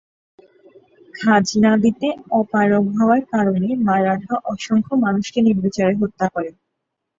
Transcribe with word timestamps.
খাজনা 1.13 1.71
দিতে 1.83 2.07
অপারগ 2.39 2.83
হওয়ার 2.97 3.21
কারণে 3.31 3.67
মারাঠা 3.87 4.35
অসংখ্য 4.51 4.93
মানুষকে 5.05 5.39
নির্বিচারে 5.47 5.93
হত্যা 6.01 6.27
করে। 6.33 6.49